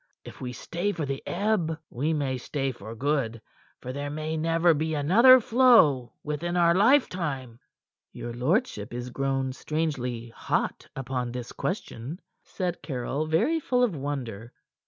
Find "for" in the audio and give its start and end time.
0.93-1.05, 2.71-2.95, 3.81-3.93